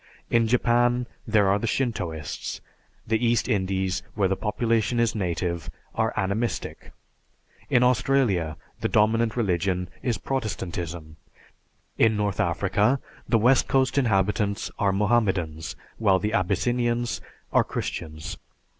[0.31, 2.59] In Japan, there are the Shintoists.
[3.05, 6.91] The East Indies, where the population is native, are Animistic.
[7.69, 11.17] In Australia, the dominant religion is Protestantism.
[11.99, 17.21] In North Africa, the west coast inhabitants are Mohammedans, while the Abyssinians
[17.53, 18.39] are Christians.